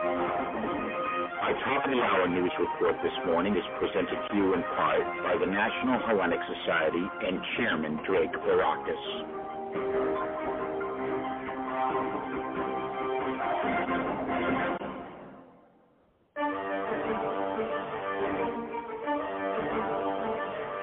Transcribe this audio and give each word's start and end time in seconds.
Our 0.00 1.52
top 1.64 1.84
of 1.84 1.90
the 1.90 2.00
hour 2.00 2.26
news 2.28 2.52
report 2.58 2.96
this 3.02 3.12
morning 3.26 3.54
is 3.54 3.64
presented 3.78 4.16
to 4.30 4.36
you 4.36 4.54
in 4.54 4.62
part 4.62 5.04
by 5.22 5.36
the 5.38 5.44
National 5.44 6.00
Hellenic 6.06 6.40
Society 6.40 7.04
and 7.26 7.38
Chairman 7.56 8.00
Drake 8.08 8.32
Barakis. 8.32 8.96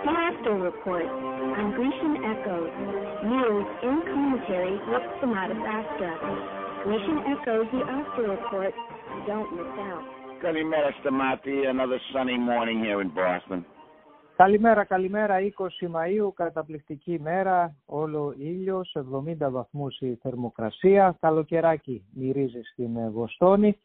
After 0.07 0.53
Report 0.53 1.05
on 1.05 1.73
Grecian 1.73 2.23
Echoes. 2.23 2.71
News 3.25 3.67
in 3.81 4.01
commentary 4.13 4.77
with 4.87 5.03
Samadas 5.19 5.57
Astra. 5.65 6.13
Grecian 6.83 7.19
Echoes, 7.25 7.65
the 7.73 7.81
After 7.83 8.21
Report. 8.31 8.73
Don't 9.25 9.49
miss 9.55 9.65
out. 9.89 10.03
Kalimera 10.43 10.91
Stamati, 11.01 11.67
another 11.69 11.99
sunny 12.13 12.37
morning 12.37 12.79
here 12.83 13.01
in 13.01 13.09
Boston. 13.09 13.65
Καλημέρα, 14.35 14.83
καλημέρα. 14.83 15.35
20 15.39 15.87
Μαΐου, 15.87 16.33
καταπληκτική 16.33 17.19
μέρα, 17.21 17.75
όλο 17.85 18.33
ήλιος, 18.37 18.95
70 18.95 19.51
βαθμούς 19.51 19.99
η 19.99 20.19
θερμοκρασία, 20.21 21.17
καλοκαιράκι 21.19 22.03
μυρίζει 22.13 22.61
στην 22.71 23.11
Βοστόνη. 23.11 23.77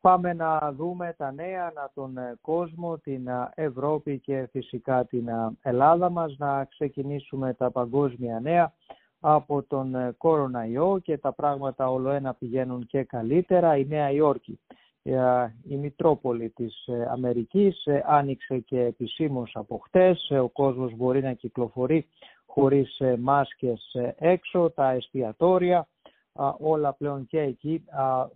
Πάμε 0.00 0.32
να 0.32 0.72
δούμε 0.72 1.14
τα 1.18 1.32
νέα, 1.32 1.72
να 1.74 1.90
τον 1.94 2.14
κόσμο, 2.40 2.98
την 2.98 3.28
Ευρώπη 3.54 4.18
και 4.18 4.48
φυσικά 4.50 5.04
την 5.04 5.28
Ελλάδα 5.62 6.10
μας, 6.10 6.36
να 6.38 6.64
ξεκινήσουμε 6.64 7.54
τα 7.54 7.70
παγκόσμια 7.70 8.40
νέα 8.40 8.72
από 9.20 9.62
τον 9.62 10.14
κοροναϊό 10.16 11.00
και 11.02 11.18
τα 11.18 11.32
πράγματα 11.32 11.90
όλο 11.90 12.10
ένα 12.10 12.34
πηγαίνουν 12.34 12.86
και 12.86 13.04
καλύτερα. 13.04 13.76
Η 13.76 13.86
Νέα 13.88 14.10
Υόρκη, 14.10 14.60
η 15.62 15.76
Μητρόπολη 15.76 16.50
της 16.50 16.88
Αμερικής, 17.10 17.84
άνοιξε 18.04 18.58
και 18.58 18.80
επισήμως 18.80 19.50
από 19.54 19.78
χτες. 19.78 20.30
Ο 20.30 20.48
κόσμος 20.48 20.94
μπορεί 20.96 21.22
να 21.22 21.32
κυκλοφορεί 21.32 22.06
χωρίς 22.46 23.00
μάσκες 23.18 23.96
έξω, 24.18 24.70
τα 24.70 24.90
εστιατόρια, 24.90 25.88
όλα 26.58 26.92
πλέον 26.92 27.26
και 27.26 27.40
εκεί 27.40 27.84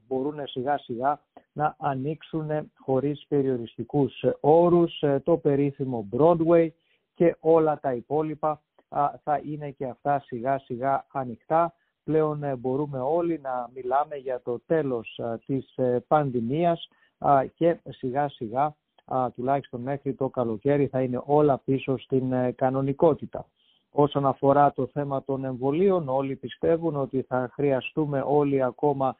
μπορούν 0.07 0.47
σιγά 0.47 0.79
σιγά 0.79 1.21
να 1.53 1.77
ανοίξουν 1.79 2.71
χωρίς 2.75 3.25
περιοριστικούς 3.29 4.25
όρους 4.41 5.03
το 5.23 5.37
περίφημο 5.37 6.09
Broadway 6.17 6.69
και 7.15 7.37
όλα 7.41 7.81
τα 7.81 7.93
υπόλοιπα 7.93 8.63
θα 9.23 9.41
είναι 9.45 9.71
και 9.71 9.85
αυτά 9.85 10.21
σιγά 10.21 10.59
σιγά 10.59 11.07
ανοιχτά. 11.13 11.75
Πλέον 12.09 12.59
μπορούμε 12.59 12.99
όλοι 12.99 13.41
να 13.43 13.71
μιλάμε 13.75 14.17
για 14.17 14.41
το 14.45 14.61
τέλος 14.67 15.21
της 15.47 15.75
πανδημίας 16.07 16.89
και 17.55 17.79
σιγά 17.89 18.29
σιγά 18.29 18.75
τουλάχιστον 19.35 19.81
μέχρι 19.81 20.15
το 20.15 20.29
καλοκαίρι 20.29 20.87
θα 20.87 21.03
είναι 21.03 21.23
όλα 21.25 21.59
πίσω 21.65 21.99
στην 21.99 22.55
κανονικότητα. 22.55 23.47
Όσον 23.91 24.27
αφορά 24.27 24.73
το 24.73 24.87
θέμα 24.87 25.25
των 25.25 25.45
εμβολίων, 25.45 26.09
όλοι 26.09 26.37
πιστεύουν 26.37 26.97
ότι 26.97 27.23
θα 27.23 27.51
χρειαστούμε 27.53 28.25
όλοι 28.27 28.63
ακόμα 28.63 29.17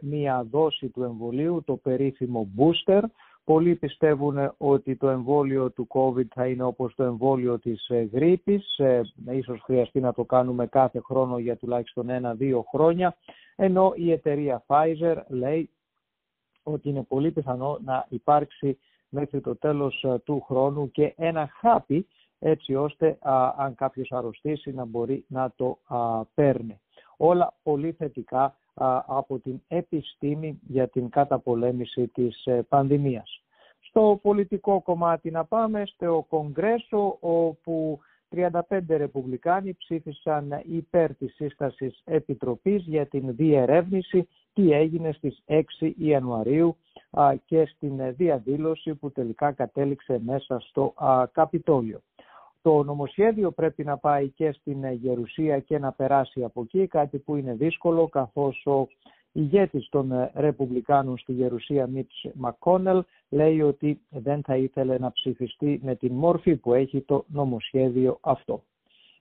μία 0.00 0.46
δόση 0.50 0.88
του 0.88 1.02
εμβολίου, 1.02 1.62
το 1.66 1.76
περίφημο 1.76 2.48
booster. 2.56 3.02
Πολλοί 3.44 3.74
πιστεύουν 3.74 4.54
ότι 4.56 4.96
το 4.96 5.08
εμβόλιο 5.08 5.70
του 5.70 5.86
COVID 5.90 6.26
θα 6.34 6.46
είναι 6.46 6.62
όπως 6.62 6.94
το 6.94 7.04
εμβόλιο 7.04 7.58
της 7.58 7.88
ε, 7.88 8.08
γρήπης, 8.12 8.78
ε, 8.78 9.00
ίσως 9.30 9.60
χρειαστεί 9.60 10.00
να 10.00 10.12
το 10.12 10.24
κάνουμε 10.24 10.66
κάθε 10.66 11.00
χρόνο 11.00 11.38
για 11.38 11.56
τουλάχιστον 11.56 12.08
ένα-δύο 12.08 12.64
χρόνια, 12.70 13.16
ενώ 13.56 13.92
η 13.96 14.10
εταιρεία 14.12 14.64
Pfizer 14.66 15.16
λέει 15.28 15.70
ότι 16.62 16.88
είναι 16.88 17.02
πολύ 17.02 17.30
πιθανό 17.30 17.78
να 17.84 18.06
υπάρξει 18.08 18.78
μέχρι 19.08 19.40
το 19.40 19.56
τέλος 19.56 20.02
ε, 20.04 20.18
του 20.18 20.40
χρόνου 20.40 20.90
και 20.90 21.14
ένα 21.16 21.50
χάπι 21.52 22.06
έτσι 22.38 22.74
ώστε 22.74 23.18
αν 23.56 23.74
κάποιος 23.74 24.12
αρρωστήσει 24.12 24.72
να 24.72 24.84
μπορεί 24.84 25.24
να 25.28 25.52
το 25.56 25.78
παίρνει. 26.34 26.80
Όλα 27.16 27.54
πολύ 27.62 27.92
θετικά 27.92 28.56
από 29.06 29.38
την 29.38 29.60
επιστήμη 29.68 30.60
για 30.68 30.88
την 30.88 31.08
καταπολέμηση 31.08 32.08
της 32.08 32.46
ε, 32.46 32.62
πανδημίας. 32.68 33.42
Στο 33.80 34.18
πολιτικό 34.22 34.82
κομμάτι 34.82 35.30
να 35.30 35.44
πάμε 35.44 35.82
στο 35.86 36.26
Κογκρέσο 36.28 37.16
όπου 37.20 38.00
35 38.36 38.50
Ρεπουμπλικάνοι 38.86 39.74
ψήφισαν 39.74 40.60
υπέρ 40.64 41.14
της 41.14 41.34
σύστασης 41.34 42.02
Επιτροπής 42.04 42.82
για 42.86 43.06
την 43.06 43.36
διερεύνηση 43.36 44.28
τι 44.52 44.72
έγινε 44.72 45.12
στις 45.12 45.42
6 45.46 45.90
Ιανουαρίου 45.96 46.76
και 47.44 47.66
στην 47.66 48.14
διαδήλωση 48.16 48.94
που 48.94 49.12
τελικά 49.12 49.52
κατέληξε 49.52 50.20
μέσα 50.24 50.60
στο 50.60 50.94
Καπιτόλιο. 51.32 52.00
Το 52.62 52.82
νομοσχέδιο 52.82 53.50
πρέπει 53.50 53.84
να 53.84 53.96
πάει 53.96 54.28
και 54.28 54.52
στην 54.52 54.92
Γερουσία 54.92 55.58
και 55.58 55.78
να 55.78 55.92
περάσει 55.92 56.44
από 56.44 56.60
εκεί, 56.60 56.86
κάτι 56.86 57.18
που 57.18 57.36
είναι 57.36 57.54
δύσκολο 57.54 58.08
καθώς 58.08 58.66
ο 58.66 58.86
ηγέτης 59.32 59.88
των 59.88 60.30
Ρεπουμπλικάνων 60.34 61.18
στη 61.18 61.32
Γερουσία 61.32 61.86
Μίτς 61.86 62.26
Μακόνελ 62.34 63.04
λέει 63.28 63.62
ότι 63.62 64.00
δεν 64.08 64.42
θα 64.42 64.56
ήθελε 64.56 64.98
να 64.98 65.12
ψηφιστεί 65.12 65.80
με 65.82 65.94
την 65.94 66.12
μόρφη 66.12 66.56
που 66.56 66.74
έχει 66.74 67.00
το 67.00 67.24
νομοσχέδιο 67.28 68.18
αυτό. 68.20 68.62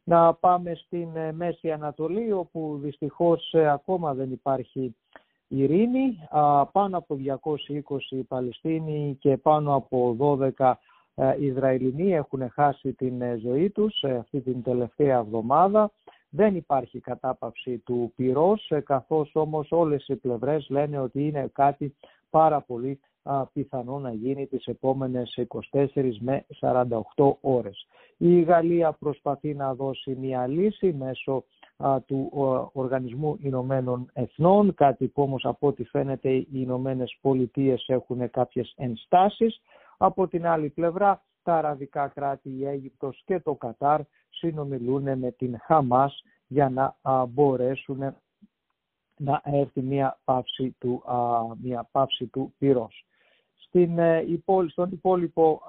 Να 0.04 0.34
πάμε 0.34 0.76
στην 0.76 1.08
Μέση 1.34 1.72
Ανατολή 1.72 2.32
όπου 2.32 2.80
δυστυχώς 2.82 3.54
ακόμα 3.54 4.14
δεν 4.14 4.32
υπάρχει 4.32 4.96
ειρήνη. 5.48 6.18
Πάνω 6.72 6.98
από 6.98 7.18
220 8.12 8.22
Παλαιστίνοι 8.28 9.18
και 9.20 9.38
πάνω 9.38 9.76
από 9.76 10.16
12 10.20 10.50
ε, 10.58 10.74
οι 10.74 10.91
Ισραηλινοί 11.40 12.14
έχουν 12.14 12.50
χάσει 12.50 12.94
την 12.94 13.22
ε, 13.22 13.40
ζωή 13.44 13.70
τους 13.70 14.04
αυτή 14.04 14.42
την 14.42 14.64
τελευταία 14.64 15.18
εβδομάδα. 15.18 15.92
Δεν 16.30 16.56
υπάρχει 16.56 17.00
κατάπαυση 17.00 17.78
του 17.78 18.14
πυρός, 18.16 18.70
ε, 18.70 18.80
καθώς 18.80 19.32
όμως 19.34 19.72
όλες 19.72 20.08
οι 20.08 20.16
πλευρές 20.16 20.70
λένε 20.70 21.00
ότι 21.00 21.28
είναι 21.28 21.50
κάτι 21.54 21.96
πάρα 22.30 22.62
πολύ 22.62 23.00
πιθανό 23.54 24.00
να 24.00 24.12
γίνει 24.12 24.48
τις 24.48 24.66
επόμενες 24.66 25.40
24 25.72 26.18
με 26.20 26.46
48 26.60 27.38
ώρες. 27.42 27.88
Η 28.18 28.42
Γαλλία 28.42 28.92
προσπαθεί 28.92 29.54
να 29.54 29.74
δώσει 29.74 30.16
μια 30.20 30.48
λύση 30.48 30.94
μέσω 30.94 31.44
του 32.06 32.30
Οργανισμού 32.74 33.38
Ηνωμένων 33.42 34.10
Εθνών, 34.14 34.74
κάτι 34.74 35.08
που 35.08 35.22
όμως 35.22 35.46
από 35.46 35.68
ό,τι 35.68 35.84
φαίνεται 35.84 36.30
οι 36.30 36.48
Ηνωμένες 36.54 37.18
Πολιτείες 37.22 37.84
έχουν 37.88 38.30
κάποιες 38.30 38.74
ενστάσεις. 38.78 39.62
Από 40.04 40.28
την 40.28 40.48
άλλη 40.48 40.70
πλευρά, 40.70 41.24
τα 41.44 41.58
αραβικά 41.58 42.08
κράτη, 42.08 42.50
η 42.50 42.66
Αίγυπτος 42.66 43.22
και 43.26 43.40
το 43.40 43.56
Κατάρ 43.56 44.02
συνομιλούν 44.30 45.18
με 45.18 45.32
την 45.32 45.60
Χαμάς 45.60 46.24
για 46.48 46.70
να 46.70 46.96
μπορέσουν 47.26 48.16
να 49.18 49.42
έρθει 49.44 49.82
μια 49.82 50.20
πάυση 50.24 50.76
του, 50.80 51.04
μια 51.62 51.90
πάυση 51.92 52.26
του 52.26 52.54
πυρός. 52.58 53.06
Στην, 53.56 54.00
ε, 54.00 54.26
στον 54.68 54.92
υπόλοιπο 54.92 55.62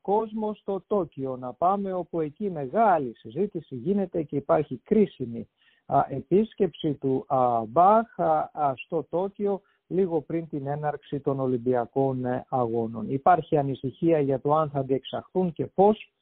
κόσμο, 0.00 0.54
στο 0.54 0.82
Τόκιο 0.86 1.36
να 1.36 1.52
πάμε, 1.52 1.92
όπου 1.92 2.20
εκεί 2.20 2.50
μεγάλη 2.50 3.14
συζήτηση 3.16 3.74
γίνεται 3.74 4.22
και 4.22 4.36
υπάρχει 4.36 4.80
κρίσιμη 4.84 5.48
επίσκεψη 6.08 6.92
του 6.92 7.26
Μπαχ 7.68 8.06
στο 8.74 9.06
Τόκιο 9.10 9.62
λίγο 9.88 10.20
πριν 10.20 10.48
την 10.48 10.66
έναρξη 10.66 11.20
των 11.20 11.40
Ολυμπιακών 11.40 12.24
ε, 12.24 12.46
Αγώνων. 12.48 13.10
Υπάρχει 13.10 13.56
ανησυχία 13.56 14.20
για 14.20 14.40
το 14.40 14.54
αν 14.54 14.70
θα 14.70 14.82
διεξαχθούν 14.82 15.52
και 15.52 15.66
πώς 15.66 16.12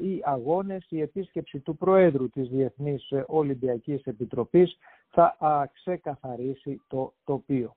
οι 0.00 0.20
αγώνες, 0.24 0.86
η 0.88 1.00
επίσκεψη 1.00 1.58
του 1.58 1.76
Προέδρου 1.76 2.30
της 2.30 2.48
Διεθνής 2.48 3.10
ε, 3.10 3.24
Ολυμπιακής 3.28 4.04
Επιτροπής 4.04 4.76
θα 5.08 5.36
ξεκαθαρίσει 5.72 6.80
το 6.88 7.12
τοπίο. 7.24 7.76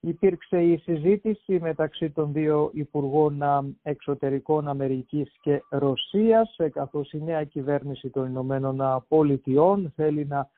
Υπήρξε 0.00 0.62
η 0.62 0.76
συζήτηση 0.76 1.58
μεταξύ 1.60 2.10
των 2.10 2.32
δύο 2.32 2.70
Υπουργών 2.72 3.42
Εξωτερικών 3.82 4.68
Αμερικής 4.68 5.32
και 5.40 5.62
Ρωσίας, 5.70 6.54
ε, 6.58 6.68
καθώς 6.68 7.12
η 7.12 7.22
νέα 7.22 7.44
κυβέρνηση 7.44 8.08
των 8.08 8.26
Ηνωμένων 8.26 9.04
Πολιτειών 9.08 9.92
θέλει 9.96 10.26
να 10.26 10.48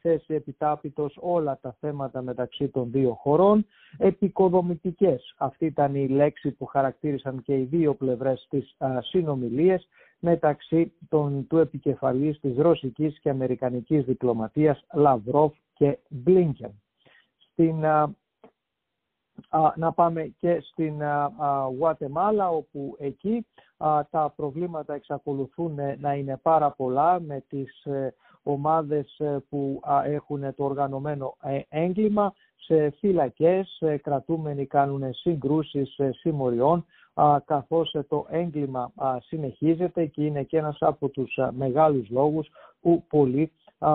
θέσει 0.00 0.34
επιτάπητος 0.34 1.16
όλα 1.20 1.58
τα 1.62 1.76
θέματα 1.80 2.22
μεταξύ 2.22 2.68
των 2.68 2.90
δύο 2.90 3.14
χωρών, 3.14 3.66
επικοδομητικές. 3.98 5.34
Αυτή 5.38 5.64
ήταν 5.64 5.94
η 5.94 6.08
λέξη 6.08 6.50
που 6.50 6.66
χαρακτήρισαν 6.66 7.42
και 7.42 7.54
οι 7.54 7.62
δύο 7.62 7.94
πλευρές 7.94 8.46
της 8.50 8.76
συνομιλίες 9.00 9.88
μεταξύ 10.18 10.92
των, 11.08 11.46
του 11.46 11.58
επικεφαλής 11.58 12.40
της 12.40 12.56
ρωσικής 12.56 13.18
και 13.20 13.30
αμερικανικής 13.30 14.04
διπλωματίας 14.04 14.84
Λαυρόφ 14.94 15.52
και 15.74 15.98
Μπλίνκεν. 16.08 16.82
Στην, 17.38 17.84
να 19.74 19.92
πάμε 19.92 20.34
και 20.38 20.60
στην 20.60 21.02
Γουατεμάλα 21.78 22.50
όπου 22.50 22.96
εκεί 22.98 23.46
τα 24.10 24.32
προβλήματα 24.36 24.94
εξακολουθούν 24.94 25.78
να 25.98 26.14
είναι 26.14 26.36
πάρα 26.36 26.70
πολλά 26.70 27.20
με 27.20 27.44
τις 27.48 27.84
ε, 27.84 28.14
ομάδες 28.42 29.18
ε, 29.18 29.44
που 29.48 29.80
έχουν 30.04 30.54
το 30.54 30.64
οργανωμένο 30.64 31.36
ε, 31.42 31.60
έγκλημα 31.68 32.34
σε 32.56 32.90
φυλακές, 32.90 33.82
κρατούμενοι 34.02 34.66
κάνουν 34.66 35.14
συγκρούσεις 35.14 35.96
συμμοριών, 36.10 36.86
καθώς 37.44 37.96
το 38.08 38.26
έγκλημα 38.30 38.92
συνεχίζεται 39.20 40.06
και 40.06 40.24
είναι 40.24 40.42
και 40.42 40.58
ένας 40.58 40.76
από 40.80 41.08
τους 41.08 41.38
μεγάλους 41.50 42.10
λόγους 42.10 42.48
που 42.80 43.04
πολλοί 43.08 43.52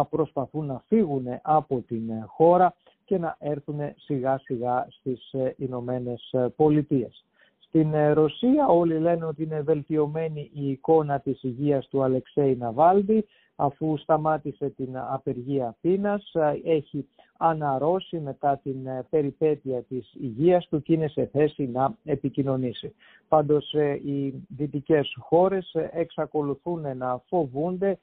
προσπαθούν 0.09 0.65
να 0.65 0.83
φύγουν 0.87 1.25
από 1.41 1.83
την 1.87 2.11
χώρα 2.27 2.75
και 3.05 3.17
να 3.17 3.35
έρθουν 3.39 3.79
σιγά 3.95 4.37
σιγά 4.37 4.87
στις 4.89 5.33
ε, 5.33 5.55
Ηνωμένες 5.57 6.35
Πολιτείες. 6.55 7.25
Στην 7.59 7.93
ε, 7.93 8.11
Ρωσία 8.11 8.67
όλοι 8.67 8.99
λένε 8.99 9.25
ότι 9.25 9.43
είναι 9.43 9.61
βελτιωμένη 9.61 10.51
η 10.53 10.69
εικόνα 10.69 11.19
της 11.19 11.43
υγείας 11.43 11.87
του 11.87 12.03
Αλεξέη 12.03 12.55
Ναβάλντι 12.55 13.25
αφού 13.55 13.97
σταμάτησε 13.97 14.69
την 14.69 14.97
απεργία 14.97 15.75
πείνας, 15.81 16.31
έχει 16.63 17.07
αναρρώσει 17.37 18.19
μετά 18.19 18.59
την 18.63 18.87
ε, 18.87 19.05
περιπέτεια 19.09 19.83
της 19.83 20.13
υγείας 20.19 20.67
του 20.67 20.81
και 20.81 20.93
είναι 20.93 21.07
σε 21.07 21.25
θέση 21.25 21.67
να 21.67 21.97
επικοινωνήσει. 22.03 22.93
Πάντως 23.27 23.73
οι 24.05 24.45
δυτικές 24.47 25.15
χώρες 25.19 25.75
εξακολουθούν 25.91 26.97
να 26.97 27.21
φοβούνται 27.27 27.99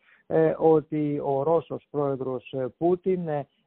ότι 0.57 1.21
ο 1.25 1.43
Ρώσος 1.43 1.87
πρόεδρος 1.91 2.55
Πούτιν 2.79 3.21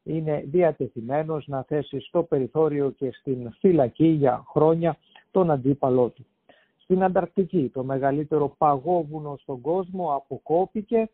είναι 0.03 0.43
διατεθειμένος 0.45 1.47
να 1.47 1.63
θέσει 1.63 1.99
στο 1.99 2.23
περιθώριο 2.23 2.89
και 2.89 3.11
στην 3.11 3.51
φυλακή 3.59 4.07
για 4.07 4.43
χρόνια 4.47 4.97
τον 5.31 5.51
αντίπαλό 5.51 6.09
του. 6.09 6.25
Στην 6.77 7.03
Ανταρκτική, 7.03 7.69
το 7.73 7.83
μεγαλύτερο 7.83 8.55
παγόβουνο 8.57 9.37
στον 9.41 9.61
κόσμο 9.61 10.15
αποκόπηκε, 10.15 10.97
ε, 10.97 11.05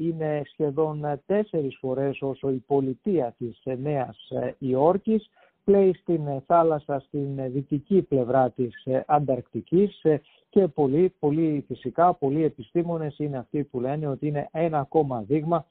είναι 0.00 0.42
σχεδόν 0.44 1.20
τέσσερις 1.26 1.76
φορές 1.80 2.22
όσο 2.22 2.50
η 2.50 2.62
πολιτεία 2.66 3.34
της 3.38 3.62
Νέας 3.64 4.28
ε, 4.30 4.54
Υόρκης, 4.58 5.28
πλέει 5.64 5.92
στην 5.92 6.42
θάλασσα 6.46 7.00
στην 7.00 7.52
δυτική 7.52 8.02
πλευρά 8.02 8.50
της 8.50 8.84
ε, 8.84 9.04
Ανταρκτικής 9.06 10.02
και 10.48 10.68
πολλοί, 10.68 11.14
πολλοί 11.18 11.64
φυσικά, 11.66 12.14
πολλοί 12.14 12.44
επιστήμονες 12.44 13.18
είναι 13.18 13.38
αυτοί 13.38 13.64
που 13.64 13.80
λένε 13.80 14.06
ότι 14.06 14.26
είναι 14.26 14.48
ένα 14.52 14.78
ακόμα 14.78 15.22
δείγμα 15.22 15.66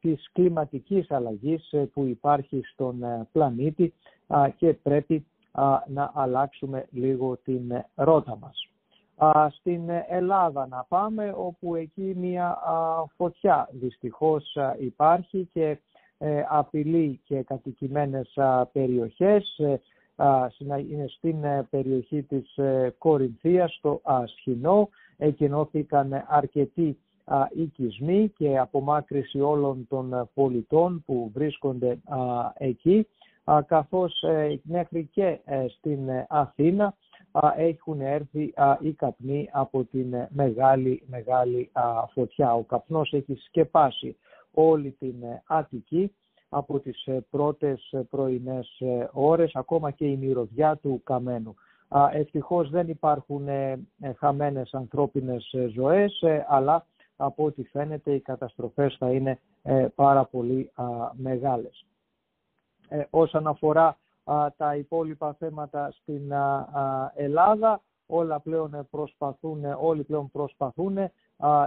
της 0.00 0.30
κλιματικής 0.32 1.10
αλλαγής 1.10 1.72
ε, 1.72 1.78
που 1.78 2.04
υπάρχει 2.04 2.60
στον 2.72 3.02
ε, 3.02 3.28
πλανήτη 3.32 3.94
και 4.56 4.72
πρέπει 4.72 5.26
να 5.86 6.12
αλλάξουμε 6.14 6.86
λίγο 6.90 7.36
την 7.44 7.70
ε, 7.70 7.86
ρότα 7.94 8.36
μας. 8.40 8.71
Στην 9.50 9.88
Ελλάδα 10.08 10.66
να 10.66 10.84
πάμε 10.88 11.34
όπου 11.36 11.74
εκεί 11.74 12.14
μια 12.16 12.58
φωτιά 13.16 13.68
δυστυχώς 13.72 14.56
υπάρχει 14.78 15.48
και 15.52 15.78
απειλεί 16.48 17.20
και 17.24 17.42
κατοικημένες 17.42 18.38
περιοχές. 18.72 19.60
Είναι 20.88 21.08
στην 21.08 21.36
περιοχή 21.70 22.22
της 22.22 22.58
Κορινθίας, 22.98 23.74
στο 23.74 24.00
Σχοινό. 24.24 24.88
Εκενώθηκαν 25.16 26.24
αρκετοί 26.28 26.98
οικισμοί 27.54 28.28
και 28.36 28.58
απομάκρυση 28.58 29.40
όλων 29.40 29.86
των 29.88 30.30
πολιτών 30.34 31.02
που 31.06 31.30
βρίσκονται 31.34 31.98
εκεί 32.54 33.06
καθώς 33.66 34.22
ε, 34.22 34.60
μέχρι 34.62 35.08
και 35.12 35.40
ε, 35.44 35.66
στην 35.68 35.98
Αθήνα 36.28 36.94
έχουν 37.56 38.00
έρθει 38.00 38.54
οι 38.80 38.92
καπνοί 38.92 39.48
από 39.52 39.84
την 39.84 40.14
μεγάλη 40.28 41.02
μεγάλη 41.06 41.70
φωτιά. 42.12 42.54
Ο 42.54 42.62
καπνός 42.62 43.12
έχει 43.12 43.34
σκεπάσει 43.34 44.16
όλη 44.50 44.90
την 44.90 45.14
Αττική 45.46 46.14
από 46.48 46.78
τις 46.80 47.06
ε, 47.06 47.24
πρώτες 47.30 47.94
πρωινές 48.10 48.82
ώρες, 49.12 49.54
ακόμα 49.54 49.90
και 49.90 50.06
η 50.06 50.16
μυρωδιά 50.16 50.76
του 50.76 51.00
καμένου. 51.04 51.54
Ευτυχώς 52.12 52.70
δεν 52.70 52.88
υπάρχουν 52.88 53.48
χαμένες 54.18 54.74
ανθρώπινες 54.74 55.54
ζωές, 55.74 56.24
αλλά 56.48 56.86
από 57.16 57.44
ό,τι 57.44 57.62
φαίνεται 57.62 58.14
οι 58.14 58.20
καταστροφές 58.20 58.96
θα 58.98 59.10
είναι 59.10 59.38
ε, 59.62 59.86
πάρα 59.94 60.24
πολύ 60.24 60.72
μεγάλες. 61.12 61.86
Ε, 62.88 63.04
όσον 63.10 63.46
αφορά 63.46 63.96
τα 64.56 64.76
υπόλοιπα 64.76 65.36
θέματα 65.38 65.90
στην 65.90 66.32
Ελλάδα, 67.14 67.82
όλα 68.06 68.40
πλέον 68.40 68.88
προσπαθούν, 68.90 69.64
όλοι 69.80 70.02
πλέον 70.02 70.30
προσπαθούν 70.30 70.98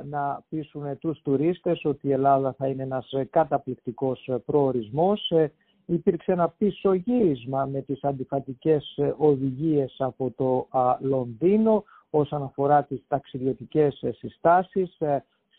να 0.04 0.44
πείσουν 0.50 0.98
τους 0.98 1.22
τουρίστες 1.22 1.86
ότι 1.86 2.08
η 2.08 2.12
Ελλάδα 2.12 2.54
θα 2.54 2.68
είναι 2.68 2.84
ένας 2.84 3.14
καταπληκτικός 3.30 4.30
προορισμός. 4.46 5.32
Ε, 5.32 5.52
υπήρξε 5.86 6.32
ένα 6.32 6.50
πισωγύρισμα 6.50 7.66
με 7.66 7.82
τις 7.82 8.04
αντιφατικές 8.04 9.00
οδηγίες 9.18 9.96
από 9.98 10.32
το 10.32 10.68
Λονδίνο 11.00 11.84
όσον 12.10 12.44
αφορά 12.44 12.84
τις 12.84 13.04
ταξιδιωτικές 13.08 14.04
συστάσεις 14.18 14.98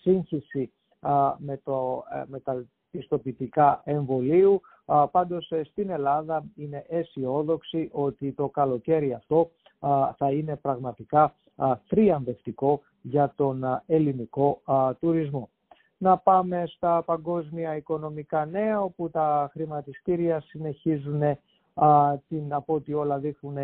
σύγχυση 0.00 0.70
με, 1.38 1.60
το, 1.64 2.04
ε, 2.12 2.22
με 2.26 2.40
τα 2.40 2.64
πιστοποιητικά 2.96 3.82
εμβολίου. 3.84 4.60
Πάντως 5.10 5.50
ε, 5.50 5.64
στην 5.64 5.90
Ελλάδα 5.90 6.44
είναι 6.54 6.84
αισιόδοξη 6.88 7.88
ότι 7.92 8.32
το 8.32 8.48
καλοκαίρι 8.48 9.12
αυτό 9.12 9.50
θα 10.16 10.30
είναι 10.30 10.56
πραγματικά 10.56 11.34
θριαμβευτικό 11.86 12.80
για 13.02 13.32
τον 13.36 13.64
ελληνικό 13.86 14.62
τουρισμό. 15.00 15.48
Να 15.98 16.16
πάμε 16.16 16.64
στα 16.66 17.02
παγκόσμια 17.02 17.76
οικονομικά 17.76 18.46
νέα, 18.46 18.82
όπου 18.82 19.10
τα 19.10 19.48
χρηματιστήρια 19.52 20.40
συνεχίζουν 20.40 21.22
την, 22.28 22.52
από 22.52 22.74
ό,τι 22.74 22.92
όλα 22.94 23.18
δείχνουν 23.18 23.56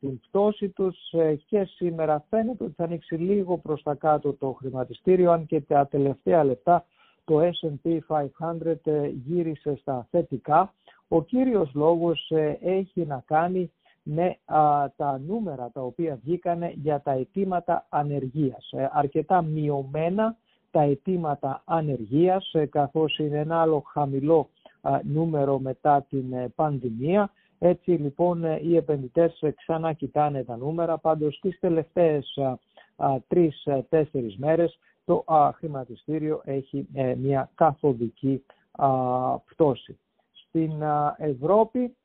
την 0.00 0.20
πτώση 0.20 0.68
τους 0.68 1.12
ε, 1.12 1.34
και 1.34 1.64
σήμερα 1.64 2.24
φαίνεται 2.28 2.64
ότι 2.64 2.72
θα 2.76 2.84
ανοίξει 2.84 3.14
λίγο 3.14 3.58
προς 3.58 3.82
τα 3.82 3.94
κάτω 3.94 4.32
το 4.32 4.52
χρηματιστήριο 4.52 5.32
αν 5.32 5.46
και 5.46 5.60
τα 5.60 5.86
τελευταία 5.86 6.44
λεπτά 6.44 6.84
το 7.30 7.40
S&P 7.40 7.98
500 8.08 8.76
ε, 8.84 9.06
γύρισε 9.06 9.76
στα 9.80 10.06
θετικά. 10.10 10.72
Ο 11.08 11.22
κύριος 11.22 11.70
λόγος 11.74 12.30
ε, 12.30 12.58
έχει 12.62 13.06
να 13.06 13.22
κάνει 13.26 13.70
με 14.02 14.36
τα 14.96 15.20
νούμερα 15.26 15.70
τα 15.72 15.80
οποία 15.80 16.18
βγήκανε 16.24 16.72
για 16.74 17.00
τα 17.00 17.12
αιτήματα 17.12 17.86
ανεργίας. 17.88 18.70
αρκετά 18.92 19.42
μειωμένα 19.42 20.36
τα 20.70 20.80
αιτήματα 20.80 21.62
ανεργίας 21.64 22.54
καθώς 22.70 23.18
είναι 23.18 23.38
ένα 23.38 23.60
άλλο 23.60 23.82
χαμηλό 23.86 24.48
νούμερο 25.02 25.58
μετά 25.58 26.06
την 26.08 26.52
πανδημία 26.54 27.30
έτσι 27.58 27.90
λοιπόν 27.90 28.44
οι 28.62 28.76
επενδυτές 28.76 29.42
ξανά 29.56 29.92
κοιτάνε 29.92 30.44
τα 30.44 30.56
νούμερα, 30.56 30.98
πάντως 30.98 31.34
στις 31.36 31.58
τελευταίες 31.60 32.38
τρεις-τέσσερις 33.28 34.36
μέρες 34.36 34.78
το 35.04 35.24
χρηματιστήριο 35.54 36.40
έχει 36.44 36.88
ε, 36.92 37.14
μια 37.14 37.50
καθοδική 37.54 38.44
πτώση. 39.44 39.98
Στην 40.32 40.82
Ευρώπη 41.16 41.96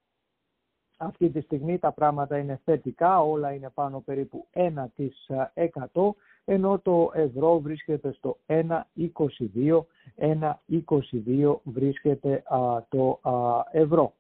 αυτή 0.98 1.30
τη 1.30 1.42
στιγμή 1.42 1.80
τα 1.80 1.92
πράγματα 1.92 2.38
είναι 2.38 2.62
θετικά, 2.64 3.22
όλα 3.22 3.54
είναι 3.54 3.70
πάνω 3.70 4.00
περίπου 4.00 4.48
1% 4.54 6.10
ενώ 6.46 6.80
το 6.80 7.12
ευρώ 7.14 7.60
βρίσκεται 7.60 8.12
στο 8.12 8.38
1,22, 8.46 9.82
1,22 10.18 11.56
βρίσκεται 11.64 12.44
το 12.90 13.20
ευρώ 13.72 14.14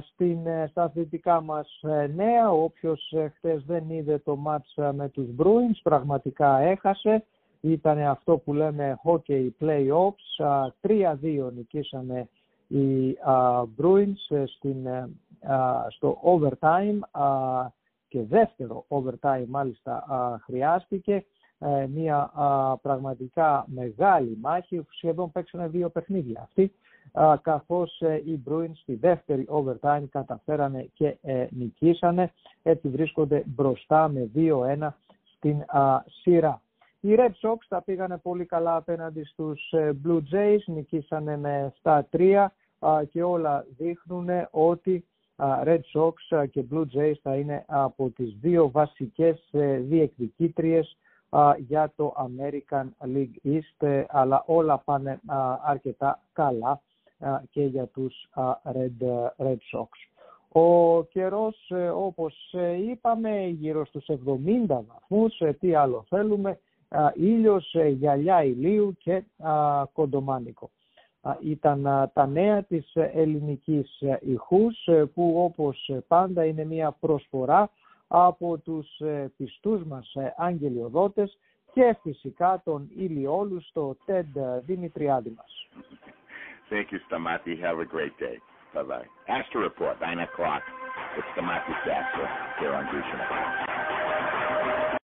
στην, 0.00 0.46
ε, 0.46 0.66
στα 0.70 0.88
θετικά 0.88 1.40
μας 1.40 1.80
ε, 1.82 2.06
νέα. 2.06 2.50
Όποιος 2.50 3.12
ε, 3.12 3.32
χτες 3.36 3.64
δεν 3.64 3.90
είδε 3.90 4.18
το 4.18 4.36
μάτς 4.36 4.74
με 4.92 5.08
τους 5.08 5.26
Bruins 5.38 5.80
πραγματικά 5.82 6.58
έχασε. 6.58 7.24
Ήταν 7.60 7.98
αυτό 7.98 8.36
που 8.38 8.54
λέμε 8.54 8.98
hockey 9.04 9.48
playoffs. 9.60 10.46
3-2 10.80 11.50
νικήσανε 11.54 12.28
οι 12.68 13.16
Bruins 13.78 14.46
στην, 14.46 14.86
στο 15.88 16.18
overtime 16.24 16.98
και 18.08 18.22
δεύτερο 18.22 18.84
overtime 18.88 19.44
μάλιστα 19.46 20.04
χρειάστηκε. 20.44 21.24
Μια 21.88 22.30
πραγματικά 22.82 23.64
μεγάλη 23.68 24.38
μάχη, 24.40 24.86
σχεδόν 24.90 25.32
παίξανε 25.32 25.68
δύο 25.68 25.88
παιχνίδια 25.88 26.40
αυτοί 26.42 26.72
καθώς 27.42 28.00
ε, 28.00 28.14
οι 28.14 28.42
Bruins 28.48 28.74
στη 28.74 28.94
δεύτερη 28.94 29.46
overtime 29.50 30.04
καταφέρανε 30.10 30.90
και 30.94 31.16
ε, 31.22 31.46
νικήσανε. 31.50 32.32
Έτσι 32.62 32.88
βρίσκονται 32.88 33.42
μπροστά 33.46 34.08
με 34.08 34.30
2-1 34.34 34.88
στην 35.36 35.64
σειρά. 36.22 36.62
Οι 37.00 37.14
Red 37.18 37.48
Sox 37.48 37.56
τα 37.68 37.82
πήγανε 37.82 38.18
πολύ 38.18 38.44
καλά 38.44 38.76
απέναντι 38.76 39.24
στους 39.24 39.72
ε, 39.72 40.00
Blue 40.06 40.20
Jays, 40.32 40.58
νικήσανε 40.66 41.36
με 41.36 41.72
7-3 42.10 42.46
και 43.10 43.22
όλα 43.22 43.66
δείχνουν 43.76 44.28
ότι 44.50 45.04
Red 45.38 45.80
Sox 45.94 46.46
και 46.50 46.64
Blue 46.70 46.84
Jays 46.96 47.14
θα 47.22 47.34
είναι 47.36 47.64
από 47.66 48.10
τις 48.10 48.36
δύο 48.40 48.70
βασικές 48.70 49.48
διεκδικήτριες 49.80 50.96
για 51.58 51.92
το 51.96 52.14
American 52.18 52.86
League 53.14 53.36
East, 53.44 54.04
αλλά 54.08 54.42
όλα 54.46 54.78
πάνε 54.78 55.20
αρκετά 55.64 56.20
καλά 56.32 56.80
και 57.50 57.62
για 57.62 57.86
τους 57.86 58.28
Red, 58.62 59.26
Red 59.36 59.58
Sox. 59.72 59.88
Ο 60.52 61.02
καιρός, 61.04 61.72
όπως 61.94 62.54
είπαμε, 62.90 63.46
γύρω 63.46 63.86
στους 63.86 64.06
70 64.08 64.14
βαθμούς, 64.66 65.42
τι 65.60 65.74
άλλο 65.74 66.04
θέλουμε, 66.08 66.58
ήλιος, 67.14 67.74
γυαλιά 67.88 68.42
ηλίου 68.44 68.96
και 68.98 69.22
κοντομάνικο. 69.92 70.70
Ήταν 71.40 72.10
τα 72.12 72.26
νέα 72.26 72.62
της 72.62 72.92
ελληνικής 72.94 74.02
ηχούς 74.20 74.88
που 75.14 75.42
όπως 75.44 75.90
πάντα 76.08 76.44
είναι 76.44 76.64
μια 76.64 76.96
προσφορά 77.00 77.70
από 78.06 78.58
τους 78.58 79.00
πιστούς 79.36 79.84
μας 79.84 80.14
αγγελιοδότες 80.36 81.38
και 81.72 81.96
φυσικά 82.02 82.62
τον 82.64 82.88
Ηλιόλους 82.96 83.66
στο 83.68 83.96
TED 84.06 84.60
Δημητριάδη 84.64 85.34
μας. 85.36 85.68
Thank 86.70 86.90
you, 86.92 86.98
Stamati. 87.08 87.54
Have 87.66 87.78
a 87.78 87.88
great 87.96 88.14
day. 88.18 88.36
Bye-bye. 88.74 89.06
Astro 89.38 89.60
Report, 89.68 89.96
9 90.00 90.18
o'clock. 90.28 90.62
It's 91.16 91.28
Stamati 91.32 91.74
Castro 91.86 92.24
here 92.60 92.74
on 92.78 92.84
Grecian 92.90 93.20